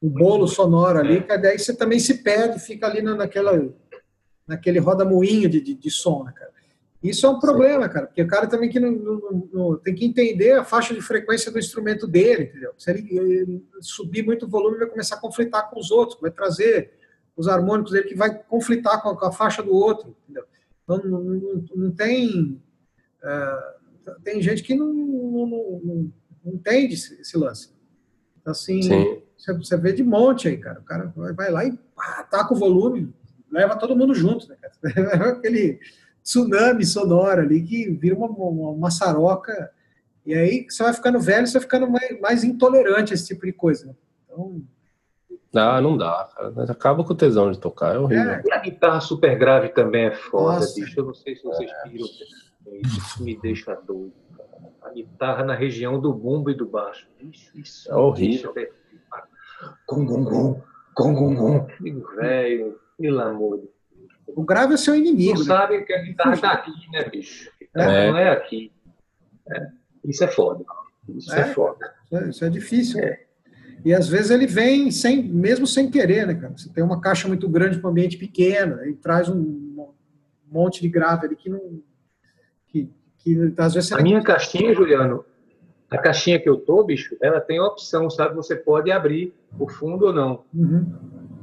um 0.00 0.08
bolo 0.08 0.46
sonoro 0.46 1.00
ali, 1.00 1.24
é. 1.28 1.38
daí 1.38 1.58
você 1.58 1.74
também 1.74 1.98
se 1.98 2.22
perde, 2.22 2.60
fica 2.60 2.86
ali 2.86 3.02
naquela, 3.02 3.60
naquele 4.46 4.78
roda-moinho 4.78 5.48
de, 5.48 5.60
de, 5.60 5.74
de, 5.74 5.90
som, 5.90 6.22
né, 6.22 6.32
cara? 6.32 6.52
Isso 7.02 7.26
é 7.26 7.28
um 7.28 7.40
problema, 7.40 7.88
Sim. 7.88 7.92
cara, 7.92 8.06
porque 8.06 8.22
o 8.22 8.28
cara 8.28 8.46
também 8.46 8.70
que 8.70 8.78
não, 8.78 8.92
não, 8.92 9.48
não, 9.52 9.76
tem 9.76 9.92
que 9.92 10.04
entender 10.04 10.52
a 10.52 10.62
faixa 10.62 10.94
de 10.94 11.00
frequência 11.00 11.50
do 11.50 11.58
instrumento 11.58 12.06
dele, 12.06 12.44
entendeu? 12.44 12.72
Se 12.78 12.92
ele, 12.92 13.18
ele 13.18 13.64
subir 13.80 14.24
muito 14.24 14.46
o 14.46 14.48
volume, 14.48 14.78
vai 14.78 14.86
começar 14.86 15.16
a 15.16 15.20
conflitar 15.20 15.68
com 15.68 15.80
os 15.80 15.90
outros, 15.90 16.20
vai 16.20 16.30
trazer 16.30 16.92
os 17.36 17.48
harmônicos 17.48 17.92
dele 17.92 18.08
que 18.08 18.14
vai 18.14 18.36
conflitar 18.42 19.02
com 19.02 19.10
a, 19.10 19.16
com 19.18 19.26
a 19.26 19.32
faixa 19.32 19.62
do 19.62 19.72
outro, 19.72 20.14
entendeu? 20.24 20.44
Então, 20.84 20.98
não, 21.04 21.22
não, 21.22 21.64
não 21.74 21.90
tem 21.90 22.60
é, 23.22 23.72
tem 24.24 24.42
gente 24.42 24.62
que 24.62 24.74
não, 24.74 24.92
não, 24.92 25.46
não, 25.84 26.12
entende 26.52 26.94
esse, 26.94 27.20
esse 27.20 27.36
lance. 27.36 27.70
Então, 28.40 28.50
assim, 28.50 28.80
você, 29.36 29.54
você, 29.54 29.76
vê 29.76 29.92
de 29.92 30.02
monte 30.02 30.48
aí, 30.48 30.56
cara. 30.56 30.80
O 30.80 30.84
cara 30.84 31.12
vai 31.14 31.50
lá 31.50 31.64
e 31.64 31.72
pá, 31.94 32.24
taca 32.24 32.52
o 32.52 32.56
volume, 32.56 33.14
leva 33.50 33.78
todo 33.78 33.96
mundo 33.96 34.14
junto, 34.14 34.48
né, 34.48 34.56
cara? 34.60 35.30
Aquele 35.30 35.78
tsunami 36.22 36.84
sonoro 36.84 37.42
ali 37.42 37.62
que 37.62 37.90
vira 37.90 38.16
uma, 38.16 38.26
uma, 38.26 38.70
uma 38.70 38.76
maçaroca. 38.76 39.70
E 40.26 40.34
aí 40.34 40.66
você 40.68 40.82
vai 40.82 40.92
ficando 40.92 41.20
velho, 41.20 41.46
você 41.46 41.54
vai 41.54 41.62
ficando 41.62 41.88
mais, 41.88 42.20
mais 42.20 42.44
intolerante 42.44 43.12
a 43.12 43.14
esse 43.14 43.26
tipo 43.26 43.46
de 43.46 43.52
coisa. 43.52 43.86
Né? 43.86 43.94
Então. 44.24 44.62
Ah, 45.54 45.80
não 45.80 45.96
dá, 45.96 46.28
cara. 46.34 46.72
Acaba 46.72 47.04
com 47.04 47.12
o 47.12 47.16
tesão 47.16 47.50
de 47.50 47.58
tocar, 47.58 47.94
é 47.94 47.98
horrível. 47.98 48.30
É. 48.30 48.42
E 48.44 48.52
a 48.52 48.58
guitarra 48.58 49.00
super 49.00 49.38
grave 49.38 49.68
também 49.70 50.06
é 50.06 50.12
foda, 50.12 50.60
Nossa. 50.60 50.80
bicho. 50.80 50.98
Eu 50.98 51.06
não 51.06 51.14
sei 51.14 51.36
se 51.36 51.42
vocês 51.42 51.70
é. 51.70 51.88
viram. 51.88 52.06
Isso 52.82 53.22
me 53.22 53.36
deixa 53.36 53.74
doido. 53.74 54.14
A 54.82 54.90
guitarra 54.90 55.44
na 55.44 55.54
região 55.54 56.00
do 56.00 56.12
bumbo 56.12 56.50
e 56.50 56.54
do 56.54 56.66
baixo. 56.66 57.06
Isso, 57.20 57.58
isso 57.58 57.90
é 57.90 57.94
horrível. 57.94 58.54
Gum, 59.88 60.04
gum, 60.04 60.24
gum, 60.24 60.60
gum, 60.96 61.14
gum, 61.14 61.34
gum. 61.34 61.66
Velho, 62.16 62.80
pelo 62.98 63.20
amor 63.20 63.58
de 63.58 63.68
O 64.26 64.42
grave 64.42 64.74
é 64.74 64.76
seu 64.76 64.94
inimigo. 64.94 65.36
Você 65.36 65.48
né? 65.48 65.56
sabe 65.56 65.84
que 65.84 65.92
a 65.92 66.02
guitarra 66.02 66.36
tá 66.36 66.52
aqui, 66.52 66.72
né, 66.90 67.04
bicho? 67.04 67.50
É. 67.74 68.10
Não 68.10 68.16
é 68.16 68.30
aqui. 68.30 68.72
É. 69.48 69.66
Isso 70.04 70.24
é 70.24 70.28
foda. 70.28 70.64
Isso 71.08 71.34
é, 71.34 71.40
é 71.40 71.44
foda. 71.44 71.94
Isso 72.28 72.44
é, 72.44 72.48
difícil. 72.48 73.00
É. 73.00 73.26
E 73.84 73.92
às 73.92 74.08
vezes 74.08 74.30
ele 74.30 74.46
vem 74.46 74.90
sem, 74.90 75.22
mesmo 75.22 75.66
sem 75.66 75.90
querer, 75.90 76.26
né, 76.26 76.34
cara? 76.34 76.52
Você 76.56 76.68
tem 76.68 76.84
uma 76.84 77.00
caixa 77.00 77.26
muito 77.26 77.48
grande 77.48 77.78
para 77.78 77.88
um 77.88 77.90
ambiente 77.90 78.16
pequeno, 78.16 78.84
e 78.86 78.94
traz 78.94 79.28
um 79.28 79.88
monte 80.50 80.80
de 80.80 80.88
grave 80.88 81.26
ali 81.26 81.36
que 81.36 81.48
não, 81.48 81.82
que 83.22 83.54
às 83.56 83.74
vezes 83.74 83.92
a 83.92 84.02
minha 84.02 84.22
caixinha, 84.22 84.74
Juliano, 84.74 85.24
a 85.88 85.98
caixinha 85.98 86.40
que 86.40 86.48
eu 86.48 86.56
tô, 86.56 86.82
bicho, 86.82 87.16
ela 87.20 87.40
tem 87.40 87.58
a 87.58 87.64
opção, 87.64 88.10
sabe? 88.10 88.34
Você 88.34 88.56
pode 88.56 88.90
abrir 88.90 89.32
o 89.58 89.68
fundo 89.68 90.06
ou 90.06 90.12
não. 90.12 90.42
Uhum. 90.52 90.92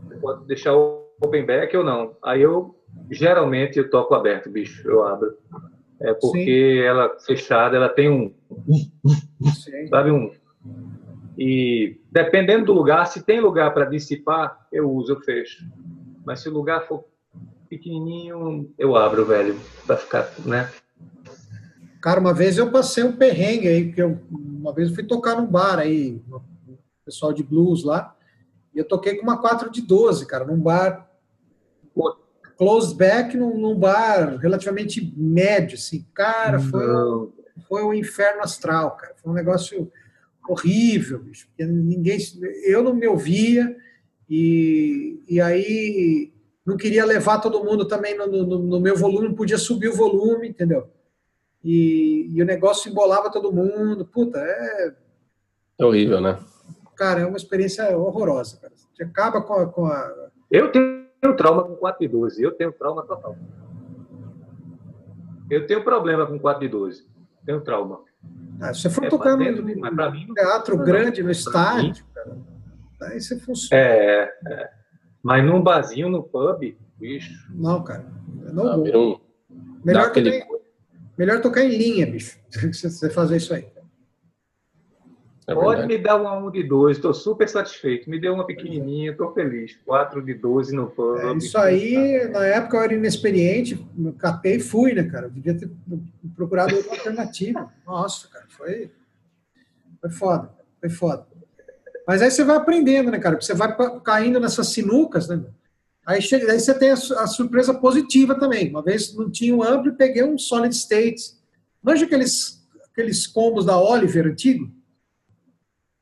Você 0.07 0.15
pode 0.15 0.45
deixar 0.45 0.75
o 0.75 1.05
open 1.21 1.45
back 1.45 1.75
ou 1.77 1.83
não. 1.83 2.15
Aí 2.21 2.41
eu 2.41 2.75
geralmente 3.09 3.77
eu 3.77 3.89
toco 3.89 4.13
aberto, 4.13 4.49
bicho, 4.49 4.87
eu 4.87 5.05
abro. 5.07 5.37
É 6.01 6.13
porque 6.13 6.81
Sim. 6.81 6.85
ela 6.85 7.17
fechada, 7.19 7.75
ela 7.75 7.89
tem 7.89 8.09
um, 8.09 8.33
Sim. 9.53 9.87
sabe 9.87 10.11
um. 10.11 10.31
E 11.41 12.01
dependendo 12.11 12.65
do 12.65 12.73
lugar, 12.73 13.05
se 13.05 13.23
tem 13.23 13.39
lugar 13.39 13.73
para 13.73 13.85
dissipar, 13.85 14.67
eu 14.69 14.91
uso, 14.91 15.13
eu 15.13 15.21
fecho. 15.21 15.65
Mas 16.25 16.41
se 16.41 16.49
o 16.49 16.53
lugar 16.53 16.85
for 16.85 17.05
pequenininho, 17.69 18.69
eu 18.77 18.93
abro, 18.97 19.25
velho, 19.25 19.57
para 19.87 19.95
ficar, 19.95 20.29
né? 20.45 20.69
Cara, 22.01 22.19
uma 22.19 22.33
vez 22.33 22.57
eu 22.57 22.69
passei 22.69 23.05
um 23.05 23.15
perrengue 23.15 23.69
aí, 23.69 23.85
porque 23.85 24.01
eu, 24.01 24.19
uma 24.29 24.73
vez 24.73 24.89
eu 24.89 24.95
fui 24.95 25.05
tocar 25.05 25.35
num 25.35 25.45
bar 25.45 25.79
aí, 25.79 26.21
pessoal 27.05 27.31
de 27.31 27.41
blues 27.41 27.85
lá, 27.85 28.13
e 28.75 28.79
eu 28.79 28.85
toquei 28.85 29.15
com 29.15 29.23
uma 29.23 29.37
4 29.37 29.71
de 29.71 29.81
12, 29.81 30.25
cara, 30.25 30.43
num 30.43 30.59
bar 30.59 31.09
closed 32.57 32.97
back, 32.97 33.37
num, 33.37 33.57
num 33.57 33.79
bar 33.79 34.35
relativamente 34.39 35.13
médio, 35.15 35.75
assim. 35.75 36.05
Cara, 36.13 36.59
foi, 36.59 36.85
foi 37.65 37.83
um 37.85 37.93
inferno 37.93 38.41
astral, 38.41 38.97
cara. 38.97 39.15
Foi 39.15 39.31
um 39.31 39.35
negócio 39.35 39.89
horrível, 40.51 41.19
bicho. 41.19 41.47
Porque 41.47 41.65
ninguém, 41.65 42.17
eu 42.65 42.83
não 42.83 42.93
me 42.93 43.07
ouvia, 43.07 43.75
e, 44.29 45.21
e 45.27 45.41
aí 45.41 46.31
não 46.65 46.77
queria 46.77 47.05
levar 47.05 47.39
todo 47.39 47.63
mundo 47.63 47.87
também 47.87 48.17
no, 48.17 48.27
no, 48.27 48.59
no 48.59 48.79
meu 48.79 48.95
volume, 48.95 49.29
não 49.29 49.35
podia 49.35 49.57
subir 49.57 49.89
o 49.89 49.95
volume, 49.95 50.49
entendeu? 50.49 50.89
e, 51.63 52.29
e 52.33 52.41
o 52.41 52.45
negócio 52.45 52.89
embolava 52.89 53.31
todo 53.31 53.51
mundo. 53.51 54.05
Puta, 54.05 54.39
é. 54.39 54.95
É 55.77 55.85
horrível, 55.85 56.21
né? 56.21 56.39
Cara, 56.95 57.21
é 57.21 57.25
uma 57.25 57.37
experiência 57.37 57.97
horrorosa. 57.97 58.57
Cara. 58.57 58.73
Você 58.75 59.03
acaba 59.03 59.41
com 59.41 59.53
a, 59.53 59.65
com 59.67 59.85
a. 59.85 60.29
Eu 60.51 60.71
tenho 60.71 61.35
trauma 61.37 61.63
com 61.63 61.75
4 61.75 61.99
de 61.99 62.07
12. 62.07 62.43
Eu 62.43 62.51
tenho 62.51 62.71
trauma 62.71 63.03
total. 63.05 63.35
Eu 65.49 65.65
tenho 65.65 65.83
problema 65.83 66.25
com 66.25 66.37
4 66.37 66.61
de 66.61 66.67
12. 66.67 67.07
Tenho 67.45 67.61
trauma. 67.61 68.01
Ah, 68.61 68.73
se 68.73 68.81
você 68.81 68.89
for 68.89 69.05
é, 69.05 69.09
tocar 69.09 69.37
no, 69.37 69.51
no 69.51 70.33
teatro 70.33 70.77
não, 70.77 70.85
grande, 70.85 71.23
no 71.23 71.31
estádio, 71.31 72.03
cara, 72.13 72.37
aí 73.03 73.21
você 73.21 73.39
funciona. 73.39 73.81
É, 73.81 74.33
é, 74.47 74.69
mas 75.23 75.45
num 75.45 75.61
barzinho, 75.61 76.09
no 76.09 76.23
pub, 76.23 76.77
bicho. 76.97 77.33
Não, 77.51 77.83
cara. 77.83 78.05
Não, 78.51 78.77
não 78.77 78.83
vou. 78.83 79.21
Melhor 79.83 80.11
que 80.11 80.19
aquele... 80.19 80.43
Melhor 81.17 81.41
tocar 81.41 81.63
em 81.63 81.77
linha, 81.77 82.05
bicho. 82.05 82.37
Você 82.71 83.09
fazer 83.09 83.37
isso 83.37 83.53
aí. 83.53 83.67
É 85.49 85.55
Pode 85.55 85.87
me 85.87 85.97
dar 85.97 86.15
uma 86.15 86.37
1 86.37 86.51
de 86.51 86.63
2, 86.63 86.97
estou 86.97 87.11
super 87.11 87.49
satisfeito. 87.49 88.07
Me 88.07 88.19
deu 88.19 88.35
uma 88.35 88.45
pequenininha, 88.45 89.11
estou 89.11 89.33
feliz. 89.33 89.75
4 89.83 90.21
de 90.21 90.35
12 90.35 90.75
no 90.75 90.87
pub. 90.87 91.17
É, 91.17 91.33
isso 91.37 91.57
aí, 91.57 92.27
na 92.29 92.45
época 92.45 92.77
eu 92.77 92.83
era 92.83 92.93
inexperiente, 92.93 93.83
catei 94.19 94.57
e 94.57 94.59
fui, 94.59 94.93
né, 94.93 95.03
cara? 95.03 95.25
Eu 95.25 95.31
devia 95.31 95.55
ter 95.55 95.67
procurado 96.35 96.75
outra 96.75 96.91
alternativa. 96.91 97.73
Nossa, 97.83 98.27
cara, 98.27 98.45
foi, 98.49 98.91
foi 99.99 100.09
foda, 100.11 100.51
foi 100.79 100.89
foda. 100.89 101.25
Mas 102.05 102.21
aí 102.21 102.29
você 102.29 102.43
vai 102.43 102.57
aprendendo, 102.57 103.09
né, 103.09 103.17
cara? 103.17 103.35
Porque 103.35 103.45
você 103.45 103.55
vai 103.55 103.75
caindo 104.03 104.39
nessas 104.39 104.67
sinucas, 104.67 105.27
né? 105.27 105.43
Aí, 106.05 106.21
chega, 106.21 106.51
aí 106.51 106.59
você 106.59 106.73
tem 106.73 106.91
a, 106.91 106.93
a, 106.93 107.27
surpresa 107.27 107.73
positiva 107.73 108.33
também. 108.33 108.69
Uma 108.69 108.83
vez 108.83 109.15
não 109.15 109.29
tinha 109.31 109.55
um 109.55 109.63
amplo 109.63 109.91
e 109.91 109.95
peguei 109.95 110.23
um 110.23 110.37
solid 110.37 110.75
state. 110.75 111.33
Manja 111.81 112.05
aqueles, 112.05 112.67
aqueles 112.91 113.25
combos 113.25 113.65
da 113.65 113.79
Oliver 113.79 114.27
antigo? 114.27 114.71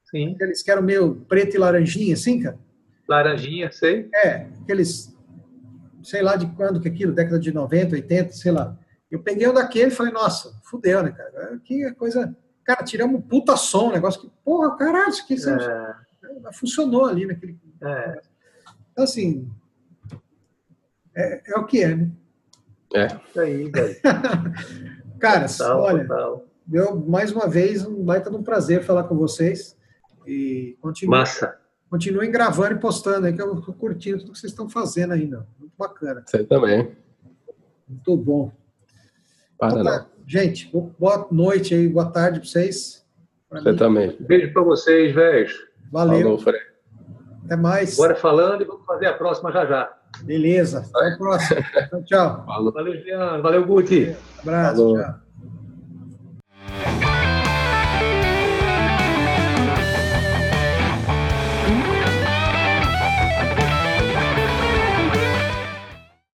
Sim. 0.10 0.34
Aqueles 0.36 0.64
que 0.64 0.72
eram 0.72 0.82
meio 0.82 1.16
preto 1.28 1.56
e 1.56 1.60
laranjinha, 1.60 2.14
assim, 2.14 2.42
cara? 2.42 2.58
Laranjinha, 3.08 3.72
sei. 3.72 4.10
É, 4.14 4.48
aqueles, 4.62 5.16
sei 6.04 6.22
lá 6.22 6.36
de 6.36 6.48
quando 6.48 6.80
que 6.80 6.88
é 6.88 6.92
aquilo, 6.92 7.14
década 7.14 7.40
de 7.40 7.54
90, 7.54 7.96
80, 7.96 8.34
sei 8.34 8.52
lá. 8.52 8.78
Eu 9.10 9.22
peguei 9.22 9.48
um 9.48 9.54
daquele 9.54 9.92
e 9.92 9.96
falei, 9.96 10.12
nossa, 10.12 10.54
fudeu, 10.64 11.04
né, 11.04 11.12
cara? 11.12 11.60
Que 11.64 11.92
coisa. 11.94 12.36
Cara, 12.64 12.84
tiramos 12.84 13.20
um 13.20 13.22
puta 13.22 13.56
som, 13.56 13.90
um 13.90 13.94
negócio 13.94 14.22
que, 14.22 14.32
porra, 14.44 14.76
caralho, 14.76 15.10
isso 15.10 15.24
aqui 15.24 15.36
é... 15.36 16.52
funcionou 16.54 17.06
ali 17.06 17.26
naquele. 17.26 17.58
É. 17.82 18.22
Então, 18.92 19.04
assim, 19.04 19.50
é, 21.16 21.42
é 21.48 21.60
o 21.60 21.66
que 21.66 21.84
é, 21.84 21.96
né? 21.96 22.12
É. 22.94 23.06
Isso 23.06 23.40
aí, 23.40 23.70
velho. 23.70 23.96
Cara, 25.20 25.48
total, 25.48 25.82
olha, 25.82 26.08
total. 26.08 26.46
deu 26.66 26.96
mais 26.96 27.32
uma 27.32 27.48
vez 27.48 27.86
um 27.86 28.04
baita 28.04 28.30
de 28.30 28.36
um 28.36 28.44
prazer 28.44 28.84
falar 28.84 29.04
com 29.06 29.16
vocês. 29.16 29.77
E 30.28 30.78
continue, 30.82 31.18
Massa. 31.18 31.58
continuem 31.90 32.30
gravando 32.30 32.74
e 32.76 32.80
postando 32.80 33.26
aí, 33.26 33.34
que 33.34 33.42
eu 33.42 33.58
estou 33.60 33.74
curtindo 33.74 34.20
tudo 34.20 34.34
que 34.34 34.40
vocês 34.40 34.52
estão 34.52 34.70
fazendo 34.70 35.14
ainda. 35.14 35.48
Muito 35.58 35.74
bacana. 35.78 36.24
Você 36.26 36.44
também. 36.44 36.92
Muito 37.88 38.18
bom. 38.18 38.52
Para 39.58 39.72
então, 39.72 39.84
tá. 39.84 40.06
Gente, 40.26 40.70
boa 41.00 41.28
noite 41.32 41.74
aí, 41.74 41.88
boa 41.88 42.12
tarde 42.12 42.40
para 42.42 42.50
vocês. 42.50 43.06
Pra 43.50 43.62
você 43.62 43.72
mim. 43.72 43.78
também. 43.78 44.18
Beijo 44.20 44.52
para 44.52 44.62
vocês, 44.62 45.16
velho. 45.16 45.50
Valeu. 45.92 46.22
Falou, 46.22 46.38
Fred. 46.40 46.66
Até 47.46 47.56
mais. 47.56 47.96
Bora 47.96 48.16
falando 48.16 48.62
e 48.62 48.66
vamos 48.66 48.86
fazer 48.86 49.06
a 49.06 49.14
próxima 49.14 49.52
já 49.54 49.66
já. 49.66 49.98
Beleza. 50.24 50.86
Até 50.94 51.14
a 51.14 51.18
próxima. 51.18 51.62
Tchau, 51.90 52.04
tchau. 52.04 52.46
Valeu, 52.74 52.98
Juliano. 52.98 53.42
Valeu, 53.42 53.66
Guti. 53.66 54.16
abraço. 54.42 54.76
Falou. 54.76 54.98
Tchau. 55.02 55.27